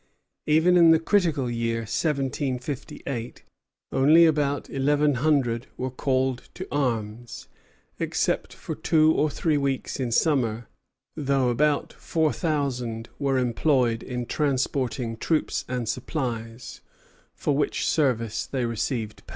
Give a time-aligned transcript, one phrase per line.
[0.47, 3.43] Even in the critical year 1758
[3.91, 7.47] only about eleven hundred were called to arms,
[7.99, 10.67] except for two or three weeks in summer;
[11.15, 16.81] though about four thousand were employed in transporting troops and supplies,
[17.35, 19.29] for which service they received pay.